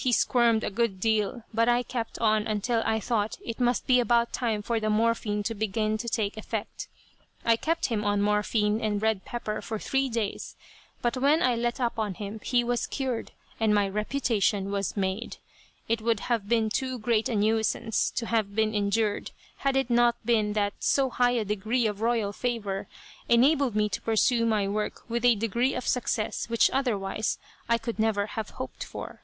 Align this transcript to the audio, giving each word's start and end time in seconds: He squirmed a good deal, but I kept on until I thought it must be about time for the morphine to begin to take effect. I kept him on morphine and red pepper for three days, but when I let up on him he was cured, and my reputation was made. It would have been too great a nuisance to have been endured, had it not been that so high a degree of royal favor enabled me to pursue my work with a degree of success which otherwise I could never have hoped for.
He 0.00 0.12
squirmed 0.12 0.62
a 0.62 0.70
good 0.70 1.00
deal, 1.00 1.42
but 1.52 1.68
I 1.68 1.82
kept 1.82 2.20
on 2.20 2.46
until 2.46 2.84
I 2.86 3.00
thought 3.00 3.36
it 3.44 3.58
must 3.58 3.88
be 3.88 3.98
about 3.98 4.32
time 4.32 4.62
for 4.62 4.78
the 4.78 4.88
morphine 4.90 5.42
to 5.42 5.56
begin 5.56 5.98
to 5.98 6.08
take 6.08 6.36
effect. 6.36 6.86
I 7.44 7.56
kept 7.56 7.86
him 7.86 8.04
on 8.04 8.22
morphine 8.22 8.80
and 8.80 9.02
red 9.02 9.24
pepper 9.24 9.60
for 9.60 9.80
three 9.80 10.08
days, 10.08 10.54
but 11.02 11.16
when 11.16 11.42
I 11.42 11.56
let 11.56 11.80
up 11.80 11.98
on 11.98 12.14
him 12.14 12.38
he 12.44 12.62
was 12.62 12.86
cured, 12.86 13.32
and 13.58 13.74
my 13.74 13.88
reputation 13.88 14.70
was 14.70 14.96
made. 14.96 15.38
It 15.88 16.00
would 16.00 16.20
have 16.20 16.48
been 16.48 16.70
too 16.70 17.00
great 17.00 17.28
a 17.28 17.34
nuisance 17.34 18.12
to 18.12 18.26
have 18.26 18.54
been 18.54 18.76
endured, 18.76 19.32
had 19.58 19.74
it 19.76 19.90
not 19.90 20.14
been 20.24 20.52
that 20.52 20.74
so 20.78 21.10
high 21.10 21.32
a 21.32 21.44
degree 21.44 21.88
of 21.88 22.00
royal 22.02 22.32
favor 22.32 22.86
enabled 23.28 23.74
me 23.74 23.88
to 23.88 24.00
pursue 24.02 24.46
my 24.46 24.68
work 24.68 25.02
with 25.10 25.24
a 25.24 25.34
degree 25.34 25.74
of 25.74 25.88
success 25.88 26.48
which 26.48 26.70
otherwise 26.70 27.40
I 27.68 27.78
could 27.78 27.98
never 27.98 28.26
have 28.26 28.50
hoped 28.50 28.84
for. 28.84 29.22